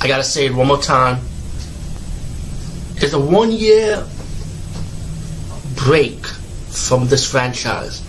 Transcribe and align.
I 0.00 0.08
gotta 0.08 0.24
say 0.24 0.46
it 0.46 0.54
one 0.54 0.68
more 0.68 0.80
time. 0.80 1.20
It's 2.96 3.12
a 3.12 3.20
one 3.20 3.52
year 3.52 4.06
break 5.74 6.24
from 6.26 7.08
this 7.08 7.30
franchise. 7.30 8.02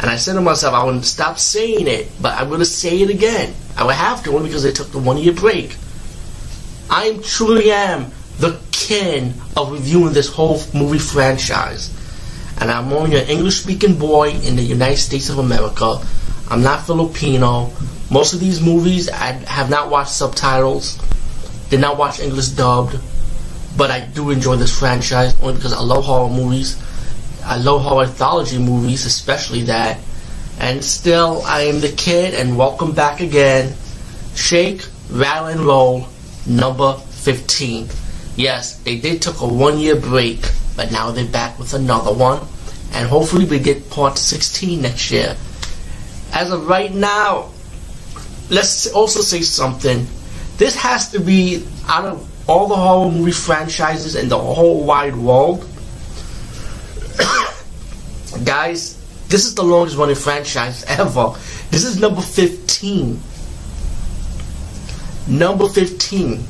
And 0.00 0.10
I 0.10 0.16
said 0.16 0.34
to 0.34 0.40
myself, 0.40 0.74
I 0.74 0.84
wouldn't 0.84 1.04
stop 1.04 1.38
saying 1.38 1.86
it, 1.86 2.10
but 2.22 2.38
I'm 2.38 2.50
to 2.50 2.64
say 2.64 3.02
it 3.02 3.10
again. 3.10 3.54
I 3.76 3.84
would 3.84 3.94
have 3.94 4.22
to 4.24 4.34
only 4.34 4.48
because 4.48 4.62
they 4.62 4.72
took 4.72 4.90
the 4.92 4.98
one 4.98 5.18
year 5.18 5.32
break. 5.32 5.76
I 6.88 7.18
truly 7.22 7.70
am 7.70 8.10
the 8.38 8.58
king 8.72 9.34
of 9.56 9.72
reviewing 9.72 10.12
this 10.12 10.28
whole 10.28 10.60
movie 10.72 10.98
franchise. 10.98 11.94
And 12.60 12.70
I'm 12.70 12.92
only 12.92 13.16
an 13.16 13.28
English 13.28 13.62
speaking 13.62 13.98
boy 13.98 14.30
in 14.30 14.56
the 14.56 14.62
United 14.62 14.96
States 14.96 15.28
of 15.28 15.38
America. 15.38 16.00
I'm 16.48 16.62
not 16.62 16.86
Filipino. 16.86 17.72
Most 18.10 18.34
of 18.34 18.40
these 18.40 18.60
movies 18.60 19.08
I 19.08 19.32
have 19.46 19.70
not 19.70 19.88
watched 19.88 20.10
subtitles, 20.10 20.98
did 21.70 21.78
not 21.78 21.96
watch 21.96 22.18
English 22.18 22.48
dubbed, 22.48 22.98
but 23.76 23.92
I 23.92 24.00
do 24.00 24.30
enjoy 24.30 24.56
this 24.56 24.76
franchise 24.76 25.40
only 25.40 25.54
because 25.54 25.72
I 25.72 25.80
love 25.80 26.04
horror 26.04 26.28
movies. 26.28 26.76
I 27.44 27.56
love 27.58 27.82
horror 27.82 28.04
anthology 28.04 28.58
movies, 28.58 29.06
especially 29.06 29.62
that. 29.62 30.00
And 30.58 30.84
still, 30.84 31.42
I 31.46 31.62
am 31.62 31.80
the 31.80 31.88
kid, 31.92 32.34
and 32.34 32.58
welcome 32.58 32.92
back 32.92 33.20
again. 33.20 33.74
Shake, 34.34 34.84
Rattle, 35.10 35.46
and 35.46 35.60
Roll, 35.60 36.08
number 36.46 36.94
15. 36.94 37.88
Yes, 38.34 38.74
they 38.78 38.98
did 38.98 39.22
took 39.22 39.40
a 39.40 39.46
one 39.46 39.78
year 39.78 39.94
break, 39.94 40.40
but 40.76 40.90
now 40.90 41.12
they're 41.12 41.26
back 41.26 41.60
with 41.60 41.74
another 41.74 42.12
one. 42.12 42.40
And 42.92 43.08
hopefully 43.08 43.44
we 43.44 43.60
get 43.60 43.88
part 43.88 44.18
16 44.18 44.82
next 44.82 45.12
year. 45.12 45.36
As 46.32 46.50
of 46.50 46.66
right 46.66 46.92
now, 46.92 47.50
let's 48.50 48.92
also 48.92 49.20
say 49.20 49.40
something. 49.42 50.06
This 50.56 50.76
has 50.76 51.10
to 51.12 51.20
be 51.20 51.66
out 51.88 52.04
of 52.04 52.48
all 52.48 52.66
the 52.66 52.76
horror 52.76 53.10
movie 53.10 53.30
franchises 53.30 54.16
in 54.16 54.28
the 54.28 54.38
whole 54.38 54.84
wide 54.84 55.16
world. 55.16 55.66
Guys, 58.44 58.96
this 59.28 59.46
is 59.46 59.54
the 59.54 59.62
longest 59.62 59.96
running 59.96 60.16
franchise 60.16 60.84
ever. 60.88 61.34
This 61.70 61.84
is 61.84 62.00
number 62.00 62.20
15. 62.20 63.20
Number 65.28 65.68
15. 65.68 66.44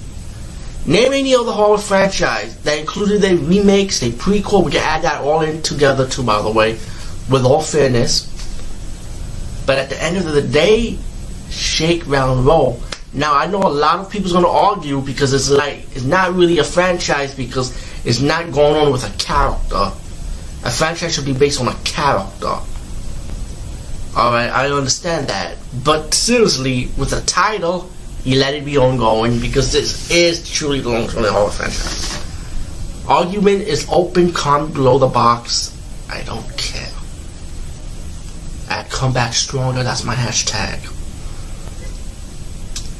Name 0.86 1.12
any 1.12 1.34
other 1.34 1.52
horror 1.52 1.76
franchise 1.76 2.56
that 2.62 2.78
included 2.78 3.20
their 3.20 3.36
remakes, 3.36 4.00
their 4.00 4.10
prequel. 4.10 4.64
We 4.64 4.72
can 4.72 4.82
add 4.82 5.02
that 5.02 5.20
all 5.20 5.42
in 5.42 5.60
together 5.60 6.08
too, 6.08 6.22
by 6.22 6.40
the 6.40 6.50
way, 6.50 6.72
with 7.28 7.44
all 7.44 7.60
fairness. 7.60 8.26
But 9.66 9.78
at 9.78 9.90
the 9.90 10.02
end 10.02 10.16
of 10.16 10.24
the 10.24 10.40
day, 10.40 10.98
shake, 11.50 12.06
round, 12.06 12.46
roll. 12.46 12.80
Now 13.12 13.34
I 13.34 13.46
know 13.46 13.58
a 13.58 13.68
lot 13.68 13.98
of 13.98 14.10
people's 14.10 14.32
gonna 14.32 14.48
argue 14.48 15.00
because 15.00 15.32
it's 15.32 15.50
like 15.50 15.84
it's 15.96 16.04
not 16.04 16.34
really 16.34 16.58
a 16.58 16.64
franchise 16.64 17.34
because 17.34 17.74
it's 18.04 18.20
not 18.20 18.52
going 18.52 18.76
on 18.76 18.92
with 18.92 19.04
a 19.04 19.18
character. 19.18 19.90
A 20.62 20.70
franchise 20.70 21.14
should 21.14 21.24
be 21.24 21.32
based 21.32 21.60
on 21.60 21.68
a 21.68 21.74
character. 21.84 22.56
Alright, 24.16 24.50
I 24.50 24.70
understand 24.70 25.28
that. 25.28 25.56
But 25.84 26.14
seriously, 26.14 26.88
with 26.96 27.12
a 27.12 27.20
title, 27.22 27.90
you 28.24 28.38
let 28.38 28.54
it 28.54 28.64
be 28.64 28.76
ongoing 28.76 29.40
because 29.40 29.72
this 29.72 30.10
is 30.10 30.48
truly 30.48 30.80
the 30.80 30.90
longest 30.90 31.16
running 31.16 31.32
horror 31.32 31.50
franchise. 31.50 32.20
Argument 33.08 33.62
is 33.62 33.88
open, 33.90 34.32
comment 34.32 34.74
below 34.74 34.98
the 34.98 35.06
box. 35.06 35.76
I 36.08 36.22
don't 36.22 36.56
care. 36.56 36.92
At 38.68 38.90
come 38.90 39.12
back 39.12 39.32
stronger, 39.32 39.82
that's 39.82 40.04
my 40.04 40.14
hashtag. 40.14 40.99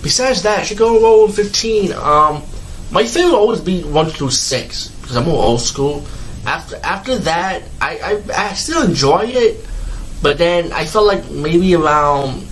Besides 0.03 0.43
that, 0.43 0.67
she 0.67 0.75
go 0.75 1.01
roll 1.01 1.29
15. 1.29 1.93
Um, 1.93 2.43
my 2.91 3.05
favorite 3.05 3.37
always 3.37 3.61
be 3.61 3.83
1 3.83 4.07
through 4.07 4.31
6 4.31 4.89
because 4.89 5.17
I'm 5.17 5.25
more 5.25 5.42
old 5.42 5.61
school. 5.61 6.05
After 6.47 6.77
after 6.83 7.19
that, 7.19 7.63
I, 7.80 8.23
I, 8.35 8.48
I 8.48 8.52
still 8.55 8.83
enjoy 8.83 9.24
it, 9.27 9.67
but 10.23 10.39
then 10.39 10.73
I 10.73 10.86
felt 10.86 11.07
like 11.07 11.30
maybe 11.30 11.74
around 11.74 12.47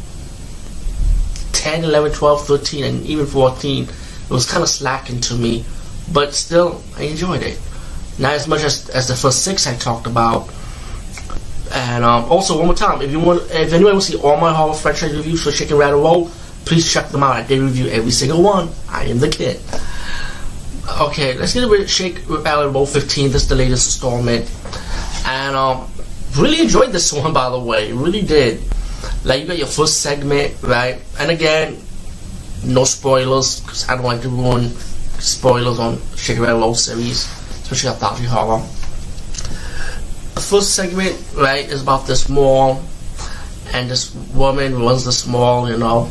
10, 1.52 1.84
11, 1.84 2.12
12, 2.12 2.46
13, 2.46 2.84
and 2.84 3.06
even 3.06 3.26
14, 3.26 3.84
it 3.84 4.30
was 4.30 4.48
kind 4.48 4.62
of 4.62 4.68
slacking 4.68 5.20
to 5.20 5.34
me. 5.34 5.64
But 6.12 6.34
still, 6.34 6.82
I 6.96 7.04
enjoyed 7.04 7.42
it. 7.42 7.58
Not 8.18 8.32
as 8.32 8.46
much 8.46 8.62
as, 8.62 8.88
as 8.90 9.08
the 9.08 9.16
first 9.16 9.42
six 9.42 9.66
I 9.66 9.74
talked 9.76 10.06
about. 10.06 10.50
And 11.72 12.04
um, 12.04 12.24
also, 12.26 12.56
one 12.56 12.66
more 12.66 12.74
time, 12.74 13.02
if 13.02 13.10
you 13.10 13.20
want, 13.20 13.42
if 13.50 13.72
anyone 13.72 13.94
wants 13.94 14.06
to 14.06 14.12
see 14.12 14.18
all 14.22 14.36
my 14.38 14.52
horror 14.52 14.74
franchise 14.74 15.14
reviews 15.14 15.42
for 15.42 15.50
Chicken 15.50 15.76
Rattle 15.76 16.00
Roll, 16.00 16.30
please 16.68 16.92
check 16.92 17.08
them 17.08 17.22
out. 17.22 17.32
I 17.32 17.42
did 17.42 17.60
review 17.60 17.88
every 17.88 18.10
single 18.10 18.42
one. 18.42 18.68
I 18.90 19.04
am 19.04 19.18
the 19.18 19.28
kid. 19.30 19.58
Okay, 21.00 21.36
let's 21.38 21.54
get 21.54 21.64
a 21.64 21.88
Shake 21.88 22.28
Rattle 22.28 22.68
Roll 22.68 22.84
15. 22.84 23.32
This 23.32 23.42
is 23.44 23.48
the 23.48 23.54
latest 23.54 23.86
installment. 23.86 24.44
And 25.24 25.56
um, 25.56 25.90
really 26.36 26.60
enjoyed 26.60 26.92
this 26.92 27.10
one, 27.22 27.32
by 27.32 27.48
the 27.48 27.58
way. 27.58 27.92
Really 27.92 28.20
did. 28.20 28.62
Like, 29.24 29.40
you 29.40 29.46
got 29.46 29.56
your 29.56 29.66
first 29.66 30.02
segment, 30.02 30.62
right? 30.62 31.00
And 31.18 31.30
again, 31.30 31.78
no 32.64 32.84
spoilers, 32.84 33.60
because 33.60 33.88
I 33.88 33.94
don't 33.94 34.04
like 34.04 34.20
to 34.22 34.28
ruin 34.28 34.68
spoilers 35.20 35.78
on 35.78 35.98
Shake 36.16 36.38
Rattle 36.38 36.60
Roll 36.60 36.74
series, 36.74 37.24
especially 37.62 37.90
Anthology 37.90 38.24
Horror. 38.24 38.60
The 40.34 40.40
first 40.40 40.74
segment, 40.74 41.16
right, 41.34 41.66
is 41.66 41.82
about 41.82 42.06
this 42.06 42.28
mall, 42.28 42.82
and 43.72 43.90
this 43.90 44.14
woman 44.34 44.78
runs 44.78 45.06
this 45.06 45.26
mall, 45.26 45.70
you 45.70 45.78
know, 45.78 46.10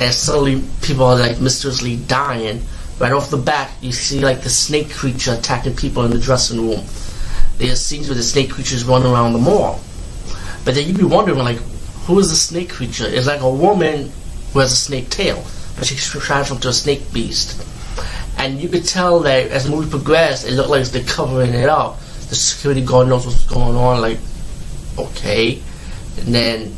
and 0.00 0.14
suddenly 0.14 0.64
people 0.80 1.04
are 1.04 1.18
like 1.18 1.40
mysteriously 1.40 1.96
dying. 1.96 2.62
Right 2.98 3.12
off 3.12 3.30
the 3.30 3.36
bat, 3.36 3.70
you 3.80 3.92
see 3.92 4.20
like 4.20 4.42
the 4.42 4.50
snake 4.50 4.90
creature 4.90 5.34
attacking 5.34 5.76
people 5.76 6.04
in 6.04 6.10
the 6.10 6.18
dressing 6.18 6.60
room. 6.60 6.84
There's 7.58 7.80
scenes 7.80 8.08
where 8.08 8.16
the 8.16 8.22
snake 8.22 8.50
creatures 8.50 8.84
run 8.84 9.04
around 9.04 9.34
the 9.34 9.38
mall. 9.38 9.80
But 10.64 10.74
then 10.74 10.86
you'd 10.86 10.98
be 10.98 11.04
wondering, 11.04 11.38
like, 11.38 11.58
who 12.06 12.18
is 12.18 12.30
the 12.30 12.36
snake 12.36 12.70
creature? 12.70 13.06
It's 13.06 13.26
like 13.26 13.40
a 13.40 13.50
woman 13.50 14.10
who 14.52 14.58
has 14.58 14.72
a 14.72 14.76
snake 14.76 15.10
tail, 15.10 15.44
but 15.76 15.86
she's 15.86 16.06
transformed 16.06 16.58
into 16.58 16.68
a 16.68 16.72
snake 16.72 17.12
beast. 17.12 17.66
And 18.38 18.60
you 18.60 18.68
could 18.68 18.86
tell 18.86 19.20
that 19.20 19.50
as 19.50 19.64
the 19.64 19.70
movie 19.70 19.90
progressed, 19.90 20.46
it 20.46 20.52
looked 20.52 20.70
like 20.70 20.84
they're 20.86 21.04
covering 21.04 21.52
it 21.52 21.68
up. 21.68 22.00
The 22.00 22.34
security 22.34 22.84
guard 22.84 23.08
knows 23.08 23.26
what's 23.26 23.46
going 23.46 23.76
on, 23.76 24.00
like, 24.00 24.18
okay. 24.98 25.60
And 26.18 26.34
then 26.34 26.74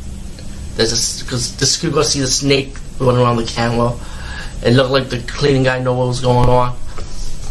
there's 0.75 1.21
a 1.21 1.23
because 1.23 1.55
the 1.57 1.65
security 1.65 1.95
guard 1.95 2.07
sees 2.07 2.23
the 2.23 2.31
snake 2.31 2.75
running 2.99 3.21
around 3.21 3.37
the 3.37 3.45
camera. 3.45 3.93
It 4.63 4.71
looked 4.71 4.91
like 4.91 5.09
the 5.09 5.19
cleaning 5.19 5.63
guy 5.63 5.79
knew 5.79 5.93
what 5.93 6.07
was 6.07 6.21
going 6.21 6.49
on. 6.49 6.75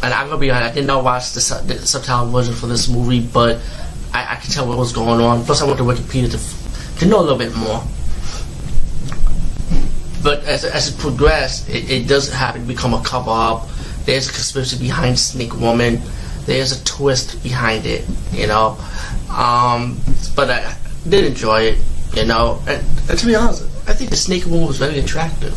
And 0.02 0.12
I'm 0.12 0.28
gonna 0.28 0.40
be 0.40 0.50
honest, 0.50 0.72
I 0.72 0.74
did 0.74 0.86
not 0.86 1.04
watch 1.04 1.32
the, 1.32 1.62
the 1.66 1.86
subtitle 1.86 2.30
version 2.30 2.54
for 2.54 2.66
this 2.66 2.88
movie, 2.88 3.20
but 3.20 3.60
I, 4.12 4.34
I 4.34 4.36
could 4.36 4.50
tell 4.50 4.66
what 4.66 4.76
was 4.76 4.92
going 4.92 5.20
on. 5.20 5.44
Plus, 5.44 5.62
I 5.62 5.66
went 5.66 5.78
to 5.78 5.84
Wikipedia 5.84 6.30
to, 6.30 6.98
to 6.98 7.06
know 7.06 7.20
a 7.20 7.22
little 7.22 7.38
bit 7.38 7.54
more. 7.54 7.82
But 10.22 10.44
as, 10.44 10.64
as 10.64 10.88
it 10.88 10.98
progressed, 10.98 11.68
it, 11.68 11.90
it 11.90 12.08
does 12.08 12.32
happen 12.32 12.62
to 12.62 12.66
become 12.66 12.94
a 12.94 13.02
cover 13.02 13.30
up. 13.30 13.68
There's 14.04 14.28
a 14.28 14.32
conspiracy 14.32 14.78
behind 14.78 15.18
Snake 15.18 15.58
Woman. 15.58 16.00
There's 16.46 16.72
a 16.80 16.84
twist 16.84 17.42
behind 17.42 17.86
it, 17.86 18.04
you 18.32 18.46
know. 18.46 18.76
Um, 19.30 20.00
but 20.34 20.50
I 20.50 20.76
did 21.08 21.24
enjoy 21.24 21.62
it, 21.62 21.78
you 22.14 22.24
know. 22.24 22.60
And, 22.66 22.84
and 23.08 23.18
to 23.18 23.26
be 23.26 23.34
honest, 23.34 23.64
think 24.02 24.10
the 24.10 24.16
Snake 24.16 24.46
Woman 24.46 24.66
was 24.66 24.78
very 24.78 24.98
attractive. 24.98 25.54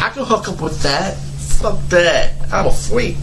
I 0.00 0.08
could 0.08 0.26
hook 0.26 0.48
up 0.48 0.62
with 0.62 0.80
that. 0.82 1.18
Fuck 1.18 1.78
that. 1.90 2.32
I'm 2.50 2.64
a 2.64 2.72
freak. 2.72 3.18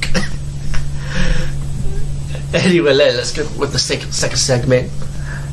anyway, 2.54 2.94
let, 2.94 3.16
us 3.16 3.34
get 3.36 3.50
with 3.58 3.72
the 3.72 3.80
second, 3.80 4.12
second 4.12 4.38
segment. 4.38 4.92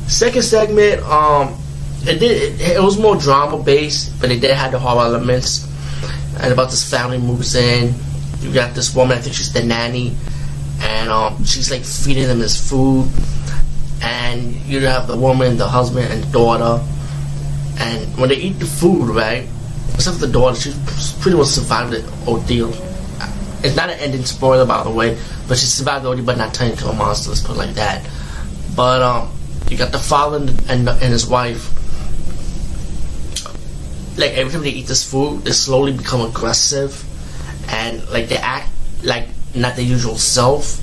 Second 0.07 0.43
segment, 0.43 1.01
um, 1.05 1.57
it 2.03 2.19
did 2.19 2.61
it, 2.61 2.75
it 2.75 2.83
was 2.83 2.99
more 2.99 3.15
drama 3.17 3.57
based, 3.57 4.21
but 4.21 4.29
it 4.29 4.41
did 4.41 4.51
have 4.51 4.71
the 4.71 4.77
horror 4.77 5.05
elements. 5.05 5.65
And 6.39 6.53
about 6.53 6.69
this 6.69 6.87
family 6.87 7.17
moves 7.17 7.55
in. 7.55 7.95
You 8.41 8.53
got 8.53 8.75
this 8.75 8.95
woman, 8.95 9.17
I 9.17 9.21
think 9.21 9.35
she's 9.35 9.51
the 9.51 9.63
nanny, 9.63 10.15
and 10.81 11.09
um, 11.09 11.43
she's 11.43 11.71
like 11.71 11.83
feeding 11.83 12.27
them 12.27 12.37
this 12.37 12.69
food. 12.69 13.09
And 14.03 14.53
you 14.67 14.81
have 14.81 15.07
the 15.07 15.17
woman, 15.17 15.57
the 15.57 15.67
husband, 15.67 16.13
and 16.13 16.23
the 16.23 16.31
daughter. 16.31 16.85
And 17.79 18.17
when 18.17 18.29
they 18.29 18.37
eat 18.37 18.59
the 18.59 18.65
food, 18.65 19.09
right? 19.09 19.47
Except 19.93 20.17
for 20.17 20.25
the 20.25 20.31
daughter, 20.33 20.59
she 20.59 20.73
pretty 21.21 21.37
much 21.37 21.47
survived 21.47 21.91
the 21.91 22.03
ordeal. 22.27 22.69
It's 23.63 23.75
not 23.75 23.89
an 23.89 23.99
ending 23.99 24.25
spoiler, 24.25 24.65
by 24.65 24.83
the 24.83 24.91
way, 24.91 25.17
but 25.47 25.57
she 25.57 25.65
survived 25.65 26.05
the 26.05 26.09
ordeal, 26.09 26.25
but 26.25 26.37
not 26.37 26.53
turning 26.53 26.73
into 26.73 26.87
a 26.87 26.93
monster. 26.93 27.29
Let's 27.29 27.41
put 27.41 27.55
it 27.55 27.59
like 27.59 27.75
that. 27.75 28.07
But 28.75 29.01
um, 29.01 29.31
you 29.69 29.77
got 29.77 29.91
the 29.91 29.99
father 29.99 30.37
and 30.37 30.49
and, 30.69 30.87
and 30.87 31.11
his 31.11 31.25
wife. 31.27 31.73
Like 34.17 34.31
every 34.31 34.51
time 34.51 34.61
they 34.61 34.69
eat 34.69 34.87
this 34.87 35.09
food, 35.09 35.43
they 35.43 35.51
slowly 35.51 35.93
become 35.93 36.21
aggressive, 36.21 37.03
and 37.69 38.07
like 38.09 38.29
they 38.29 38.37
act 38.37 38.69
like 39.03 39.27
not 39.55 39.75
their 39.75 39.85
usual 39.85 40.17
self, 40.17 40.79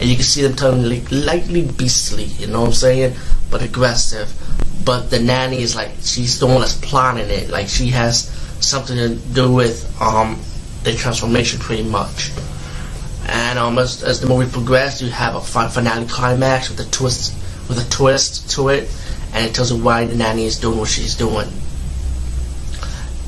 and 0.00 0.08
you 0.08 0.16
can 0.16 0.24
see 0.24 0.42
them 0.42 0.54
turning 0.54 0.88
like 0.88 1.10
lightly 1.10 1.62
beastly. 1.62 2.24
You 2.24 2.48
know 2.48 2.60
what 2.62 2.68
I'm 2.68 2.72
saying? 2.74 3.16
But 3.50 3.62
aggressive. 3.62 4.32
But 4.90 5.08
the 5.08 5.20
nanny 5.20 5.62
is 5.62 5.76
like 5.76 5.92
she's 6.02 6.40
the 6.40 6.48
one 6.48 6.62
that's 6.62 6.74
planning 6.74 7.30
it. 7.30 7.48
Like 7.48 7.68
she 7.68 7.90
has 7.90 8.24
something 8.58 8.96
to 8.96 9.14
do 9.14 9.52
with 9.52 9.86
um, 10.02 10.40
the 10.82 10.94
transformation, 10.94 11.60
pretty 11.60 11.84
much. 11.84 12.32
And 13.28 13.56
um, 13.56 13.78
as, 13.78 14.02
as 14.02 14.20
the 14.20 14.26
movie 14.26 14.50
progresses, 14.50 15.02
you 15.02 15.10
have 15.10 15.36
a 15.36 15.40
finale 15.42 16.06
climax 16.06 16.70
with 16.70 16.80
a 16.80 16.90
twist, 16.90 17.32
with 17.68 17.78
a 17.78 17.88
twist 17.88 18.50
to 18.56 18.70
it, 18.70 18.90
and 19.32 19.46
it 19.46 19.54
tells 19.54 19.70
you 19.70 19.80
why 19.80 20.06
the 20.06 20.16
nanny 20.16 20.44
is 20.44 20.58
doing 20.58 20.76
what 20.76 20.88
she's 20.88 21.14
doing. 21.14 21.46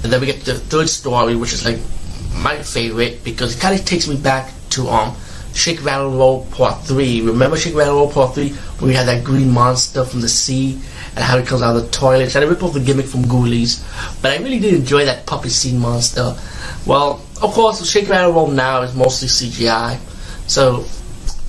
And 0.02 0.12
then 0.12 0.20
we 0.20 0.26
get 0.26 0.40
the 0.40 0.54
third 0.54 0.88
story, 0.88 1.36
which 1.36 1.52
is 1.52 1.64
like 1.64 1.78
my 2.42 2.60
favorite 2.60 3.22
because 3.22 3.54
it 3.56 3.60
kind 3.60 3.78
of 3.78 3.86
takes 3.86 4.08
me 4.08 4.16
back 4.16 4.52
to 4.70 4.88
um 4.88 5.14
Shake 5.54 5.84
Rattle 5.84 6.10
Roll 6.10 6.46
Part 6.46 6.84
3. 6.84 7.22
Remember 7.22 7.56
Shake 7.56 7.74
Rattle 7.74 7.96
Roll 7.96 8.10
Part 8.10 8.34
3 8.34 8.48
when 8.50 8.88
we 8.88 8.94
had 8.94 9.06
that 9.06 9.24
green 9.24 9.50
monster 9.50 10.04
from 10.04 10.20
the 10.20 10.28
sea 10.28 10.80
and 11.14 11.18
how 11.18 11.36
it 11.38 11.46
comes 11.46 11.62
out 11.62 11.76
of 11.76 11.82
the 11.82 11.90
toilet? 11.90 12.30
Kind 12.30 12.44
of 12.44 12.50
rip 12.50 12.62
off 12.62 12.72
the 12.72 12.80
gimmick 12.80 13.06
from 13.06 13.24
Ghoulies. 13.24 13.82
But 14.22 14.32
I 14.32 14.42
really 14.42 14.58
did 14.58 14.74
enjoy 14.74 15.04
that 15.04 15.26
puppy 15.26 15.48
scene 15.48 15.78
monster. 15.78 16.36
Well, 16.86 17.24
of 17.42 17.52
course, 17.52 17.84
Shake 17.88 18.08
Rattle 18.08 18.32
Roll 18.32 18.48
now 18.48 18.82
is 18.82 18.94
mostly 18.94 19.28
CGI. 19.28 19.98
So, 20.48 20.84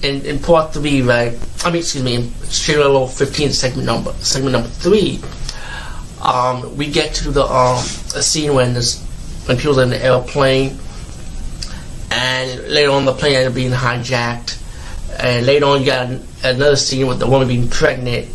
in, 0.02 0.26
in 0.26 0.40
Part 0.40 0.74
3, 0.74 1.02
right, 1.04 1.38
I 1.64 1.72
mean, 1.72 1.80
excuse 1.80 2.04
me, 2.04 2.16
in 2.16 2.34
Shake 2.50 2.78
Rattle 2.78 2.94
Roll 2.94 3.08
15, 3.08 3.52
segment 3.52 3.86
number, 3.86 4.14
segment 4.14 4.54
number 4.54 4.70
3, 4.70 5.22
um, 6.24 6.76
we 6.78 6.88
get 6.88 7.14
to 7.16 7.32
the 7.32 7.44
um, 7.44 7.78
a 8.16 8.22
scene 8.24 8.54
when 8.54 8.74
this 8.74 9.04
when 9.46 9.58
people 9.58 9.78
are 9.80 9.84
in 9.84 9.90
the 9.90 10.04
airplane 10.04 10.80
and 12.14 12.68
later 12.68 12.92
on 12.92 13.06
the 13.06 13.14
plane 13.14 13.34
ended 13.34 13.48
up 13.50 13.56
being 13.56 13.72
hijacked. 13.72 14.60
And 15.20 15.46
later 15.46 15.66
on, 15.66 15.80
you 15.80 15.86
got 15.88 16.08
another 16.44 16.76
scene 16.76 17.08
with 17.08 17.20
the 17.20 17.28
woman 17.28 17.48
being 17.48 17.70
pregnant 17.70 18.28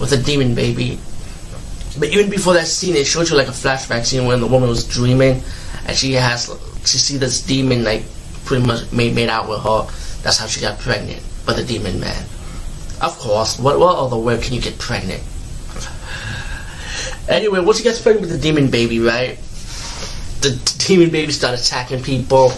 with 0.00 0.12
a 0.12 0.16
demon 0.16 0.54
baby. 0.54 0.98
But 1.98 2.08
even 2.08 2.28
before 2.28 2.54
that 2.54 2.66
scene, 2.66 2.96
it 2.96 3.06
showed 3.06 3.30
you 3.30 3.36
like 3.36 3.48
a 3.48 3.52
flashback 3.52 4.04
scene 4.04 4.26
when 4.26 4.40
the 4.40 4.46
woman 4.46 4.68
was 4.68 4.86
dreaming, 4.86 5.42
and 5.86 5.96
she 5.96 6.12
has 6.12 6.50
she 6.84 6.98
see 6.98 7.16
this 7.16 7.40
demon 7.40 7.84
like 7.84 8.02
pretty 8.44 8.66
much 8.66 8.90
made 8.92 9.14
made 9.14 9.28
out 9.28 9.48
with 9.48 9.60
her. 9.60 9.86
That's 10.22 10.38
how 10.38 10.46
she 10.46 10.60
got 10.60 10.78
pregnant 10.78 11.22
by 11.46 11.52
the 11.54 11.64
demon 11.64 12.00
man. 12.00 12.24
Of 13.00 13.16
course, 13.18 13.58
what 13.58 13.78
what 13.78 13.96
other 13.96 14.18
way 14.18 14.38
can 14.38 14.54
you 14.54 14.60
get 14.60 14.78
pregnant? 14.78 15.22
Anyway, 17.28 17.60
once 17.60 17.78
she 17.78 17.84
gets 17.84 18.02
pregnant 18.02 18.26
with 18.26 18.32
the 18.32 18.38
demon 18.38 18.70
baby, 18.70 19.00
right? 19.00 19.38
The 20.44 20.84
demon 20.86 21.10
baby 21.10 21.32
start 21.32 21.58
attacking 21.58 22.02
people 22.02 22.50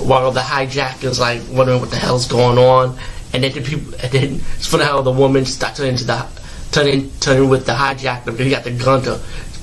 while 0.00 0.30
the 0.30 0.42
hijackers 0.42 1.18
like 1.20 1.42
wondering 1.50 1.80
what 1.80 1.90
the 1.90 1.96
hell's 1.96 2.26
going 2.26 2.58
on. 2.58 2.98
And 3.34 3.44
then 3.44 3.52
the 3.52 3.62
people, 3.62 3.94
and 3.94 4.12
then 4.12 4.34
it's 4.56 4.66
funny 4.66 4.84
how 4.84 5.00
the 5.02 5.10
woman 5.10 5.44
start 5.46 5.76
turning 5.76 5.92
into 5.92 6.04
the 6.04 6.26
turning 6.70 7.10
turning 7.20 7.48
with 7.48 7.66
the 7.66 7.72
hijacker 7.72 8.26
because 8.26 8.44
he 8.44 8.50
got 8.50 8.64
the 8.64 8.72
gun 8.72 9.02
to 9.02 9.16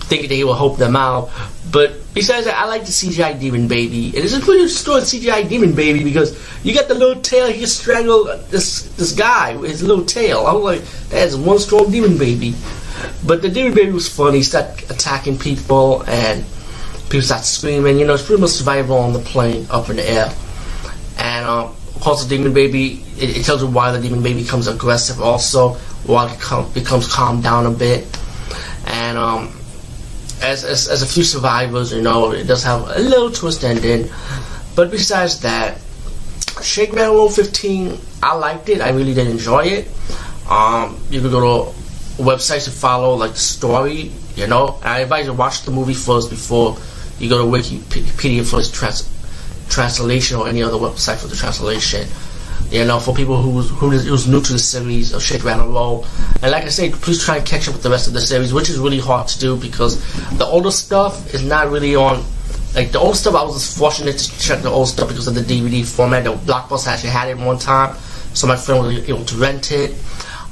thinking 0.09 0.29
that 0.29 0.35
he 0.35 0.43
will 0.43 0.55
help 0.55 0.77
them 0.77 0.95
out. 0.95 1.29
But 1.71 2.13
besides 2.13 2.45
that, 2.45 2.57
I 2.57 2.65
like 2.65 2.81
the 2.81 2.91
CGI 2.91 3.39
demon 3.39 3.67
baby. 3.67 4.07
And 4.07 4.17
it's 4.17 4.35
a 4.35 4.39
pretty 4.39 4.67
strong 4.67 5.01
CGI 5.01 5.47
demon 5.47 5.73
baby 5.73 6.03
because 6.03 6.35
you 6.63 6.73
got 6.73 6.87
the 6.87 6.95
little 6.95 7.21
tail. 7.21 7.47
He 7.47 7.65
strangled 7.67 8.27
this 8.49 8.83
this 8.95 9.11
guy 9.13 9.55
with 9.55 9.69
his 9.69 9.83
little 9.83 10.05
tail. 10.05 10.47
I 10.47 10.53
was 10.53 10.63
like, 10.63 11.09
that's 11.09 11.35
one 11.35 11.59
strong 11.59 11.91
demon 11.91 12.17
baby. 12.17 12.55
But 13.25 13.41
the 13.41 13.49
demon 13.49 13.73
baby 13.73 13.91
was 13.91 14.09
funny. 14.09 14.37
He 14.37 14.43
started 14.43 14.89
attacking 14.89 15.37
people 15.37 16.03
and 16.07 16.43
people 17.09 17.23
start 17.23 17.43
screaming. 17.43 17.99
You 17.99 18.05
know, 18.05 18.13
it's 18.13 18.25
pretty 18.25 18.41
much 18.41 18.51
survival 18.51 18.97
on 18.97 19.13
the 19.13 19.19
plane 19.19 19.65
up 19.71 19.89
in 19.89 19.95
the 19.95 20.07
air. 20.07 20.31
And 21.17 21.45
uh, 21.45 21.65
of 21.65 22.01
course, 22.01 22.23
the 22.23 22.37
demon 22.37 22.53
baby, 22.53 23.03
it, 23.17 23.37
it, 23.37 23.45
tells 23.45 23.61
you 23.61 23.67
why 23.67 23.91
the 23.91 23.99
demon 23.99 24.21
baby 24.21 24.43
becomes 24.43 24.67
aggressive 24.67 25.19
also, 25.19 25.73
why 26.05 26.31
it 26.31 26.39
com- 26.39 26.71
becomes 26.71 27.11
calmed 27.11 27.43
down 27.43 27.65
a 27.65 27.71
bit. 27.71 28.05
And 28.85 29.17
um, 29.17 29.59
as, 30.41 30.63
as, 30.63 30.87
as 30.87 31.01
a 31.01 31.07
few 31.07 31.23
survivors, 31.23 31.91
you 31.91 32.01
know, 32.01 32.31
it 32.31 32.45
does 32.45 32.63
have 32.63 32.81
a 32.83 32.99
little 32.99 33.31
twist 33.31 33.63
ending. 33.63 34.09
But 34.75 34.91
besides 34.91 35.41
that, 35.41 35.79
Shake 36.61 36.93
Rattle 36.93 37.29
15, 37.29 37.97
I 38.21 38.35
liked 38.35 38.69
it. 38.69 38.81
I 38.81 38.89
really 38.89 39.13
did 39.13 39.27
enjoy 39.27 39.65
it. 39.65 39.87
Um, 40.49 40.99
you 41.09 41.21
can 41.21 41.31
go 41.31 41.71
to 41.71 41.79
websites 42.21 42.65
to 42.65 42.71
follow, 42.71 43.15
like 43.15 43.31
the 43.31 43.39
story, 43.39 44.11
you 44.35 44.47
know. 44.47 44.79
I 44.83 44.99
advise 44.99 45.25
you 45.25 45.33
watch 45.33 45.63
the 45.63 45.71
movie 45.71 45.93
first 45.93 46.29
before 46.29 46.77
you 47.19 47.29
go 47.29 47.37
to 47.37 47.43
Wikipedia 47.43 48.49
for 48.49 48.59
its 48.59 48.71
trans- 48.71 49.09
translation 49.69 50.37
or 50.37 50.47
any 50.47 50.63
other 50.63 50.77
website 50.77 51.17
for 51.17 51.27
the 51.27 51.35
translation. 51.35 52.07
You 52.71 52.85
know, 52.85 52.99
for 52.99 53.15
people 53.15 53.41
who 53.41 53.49
was, 53.49 53.69
who 53.71 53.89
was 53.89 54.27
new 54.27 54.41
to 54.41 54.53
the 54.53 54.59
series 54.59 55.11
of 55.13 55.23
Shake 55.23 55.43
Rattle 55.43 55.69
Roll, 55.69 56.05
and 56.43 56.51
like 56.51 56.65
I 56.65 56.69
said, 56.69 56.93
please 56.93 57.23
try 57.23 57.37
and 57.37 57.45
catch 57.45 57.67
up 57.67 57.73
with 57.73 57.81
the 57.81 57.89
rest 57.89 58.07
of 58.07 58.13
the 58.13 58.21
series, 58.21 58.53
which 58.53 58.69
is 58.69 58.77
really 58.77 58.99
hard 58.99 59.27
to 59.29 59.39
do 59.39 59.57
because 59.57 59.99
the 60.37 60.45
older 60.45 60.69
stuff 60.69 61.33
is 61.33 61.43
not 61.43 61.69
really 61.69 61.95
on. 61.95 62.23
Like 62.75 62.91
the 62.91 62.99
old 62.99 63.15
stuff, 63.15 63.33
I 63.33 63.43
was 63.43 63.75
fortunate 63.75 64.19
to 64.19 64.39
check 64.39 64.61
the 64.61 64.69
old 64.69 64.87
stuff 64.87 65.07
because 65.07 65.27
of 65.27 65.33
the 65.33 65.41
DVD 65.41 65.83
format. 65.83 66.25
The 66.25 66.33
Blockbuster 66.33 66.87
actually 66.87 67.09
had 67.09 67.29
it 67.29 67.37
one 67.37 67.57
time, 67.57 67.95
so 68.35 68.45
my 68.45 68.55
friend 68.55 68.85
was 68.85 69.09
able 69.09 69.25
to 69.25 69.35
rent 69.37 69.71
it. 69.71 69.91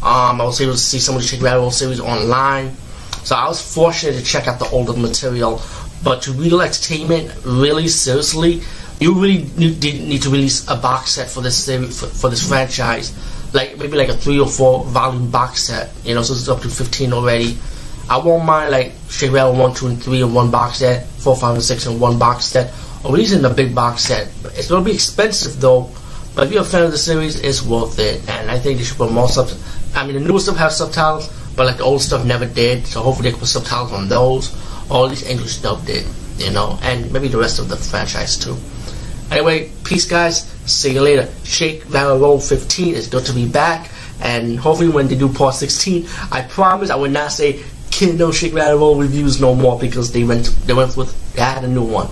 Um, 0.01 0.41
I 0.41 0.43
was 0.43 0.59
able 0.59 0.73
to 0.73 0.79
see 0.79 0.97
some 0.97 1.15
of 1.15 1.21
the 1.21 1.27
Shake 1.27 1.43
Rattle 1.43 1.61
Roll 1.61 1.71
series 1.71 1.99
online, 1.99 2.75
so 3.23 3.35
I 3.35 3.47
was 3.47 3.61
fortunate 3.61 4.13
to 4.13 4.23
check 4.23 4.47
out 4.47 4.57
the 4.57 4.69
older 4.69 4.93
material. 4.93 5.61
But 6.03 6.21
to 6.23 6.31
Regal 6.31 6.61
Entertainment, 6.61 7.33
really 7.43 7.87
seriously, 7.87 8.61
you 8.99 9.13
really 9.13 9.49
need, 9.57 9.81
need 9.83 10.21
to 10.23 10.29
release 10.29 10.67
a 10.67 10.75
box 10.75 11.11
set 11.11 11.29
for 11.29 11.41
this 11.41 11.67
for, 11.67 12.07
for 12.07 12.29
this 12.29 12.47
franchise, 12.47 13.13
like 13.53 13.77
maybe 13.77 13.97
like 13.97 14.09
a 14.09 14.13
three 14.13 14.39
or 14.39 14.47
four 14.47 14.85
volume 14.85 15.29
box 15.29 15.63
set. 15.63 15.91
You 16.03 16.15
know, 16.15 16.23
so 16.23 16.33
it's 16.33 16.47
up 16.47 16.61
to 16.61 16.69
fifteen 16.69 17.13
already. 17.13 17.57
I 18.09 18.17
won't 18.17 18.45
mind 18.45 18.71
like 18.71 18.93
Shake 19.09 19.33
one, 19.33 19.73
two, 19.73 19.87
and 19.87 20.01
three 20.01 20.21
in 20.21 20.33
one 20.33 20.49
box 20.49 20.77
set, 20.77 21.07
four, 21.07 21.35
five, 21.35 21.55
and 21.55 21.63
six 21.63 21.85
in 21.85 21.99
one 21.99 22.17
box 22.17 22.45
set, 22.45 22.73
or 23.03 23.11
releasing 23.11 23.43
a 23.43 23.49
big 23.49 23.75
box 23.75 24.03
set. 24.03 24.29
It's 24.55 24.69
gonna 24.69 24.85
be 24.85 24.93
expensive 24.93 25.59
though, 25.59 25.89
but 26.33 26.47
if 26.47 26.53
you're 26.53 26.61
a 26.61 26.65
fan 26.65 26.83
of 26.83 26.91
the 26.91 26.97
series, 26.97 27.39
it's 27.41 27.61
worth 27.61 27.99
it, 27.99 28.27
and 28.29 28.49
I 28.49 28.59
think 28.59 28.77
they 28.77 28.85
should 28.85 28.97
put 28.97 29.11
more 29.11 29.27
subs. 29.27 29.61
I 29.93 30.05
mean, 30.05 30.13
the 30.15 30.21
newer 30.21 30.39
stuff 30.39 30.57
has 30.57 30.77
subtitles, 30.77 31.27
but 31.55 31.65
like 31.65 31.77
the 31.77 31.83
old 31.83 32.01
stuff 32.01 32.25
never 32.25 32.45
did. 32.45 32.87
So 32.87 33.01
hopefully 33.01 33.29
they 33.29 33.31
can 33.31 33.39
put 33.39 33.49
subtitles 33.49 33.91
on 33.91 34.07
those. 34.07 34.55
All 34.89 35.07
these 35.07 35.27
English 35.27 35.51
stuff 35.57 35.85
did, 35.85 36.05
you 36.37 36.51
know, 36.51 36.79
and 36.81 37.11
maybe 37.11 37.27
the 37.27 37.37
rest 37.37 37.59
of 37.59 37.69
the 37.69 37.77
franchise 37.77 38.37
too. 38.37 38.57
Anyway, 39.31 39.71
peace, 39.83 40.05
guys. 40.05 40.51
See 40.65 40.93
you 40.93 41.01
later. 41.01 41.27
Shake 41.43 41.89
Roll 41.89 42.39
15 42.39 42.95
is 42.95 43.07
good 43.07 43.25
to 43.25 43.33
be 43.33 43.47
back, 43.47 43.91
and 44.21 44.59
hopefully 44.59 44.89
when 44.89 45.07
they 45.07 45.15
do 45.15 45.27
part 45.31 45.55
16, 45.55 46.07
I 46.31 46.41
promise 46.41 46.89
I 46.89 46.95
will 46.95 47.11
not 47.11 47.31
say 47.31 47.63
Kid 47.91 48.17
no 48.17 48.31
Shake 48.31 48.53
Roll 48.53 48.95
reviews 48.95 49.41
no 49.41 49.55
more 49.55 49.79
because 49.79 50.11
they 50.11 50.23
went 50.23 50.47
they 50.65 50.73
went 50.73 50.95
with 50.95 51.33
they 51.33 51.41
had 51.41 51.63
a 51.63 51.67
new 51.67 51.83
one. 51.83 52.09